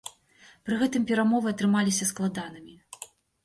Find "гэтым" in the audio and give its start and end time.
0.83-1.05